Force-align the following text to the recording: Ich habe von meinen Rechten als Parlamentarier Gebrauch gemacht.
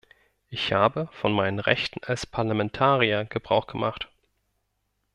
Ich 0.49 0.73
habe 0.73 1.09
von 1.11 1.31
meinen 1.31 1.59
Rechten 1.59 2.03
als 2.05 2.25
Parlamentarier 2.25 3.25
Gebrauch 3.25 3.67
gemacht. 3.67 4.09